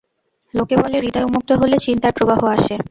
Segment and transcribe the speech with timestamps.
[0.53, 2.75] লোকে বলে হৃদয় উন্মুক্ত হলে চিন্তার প্রবাহ আসে।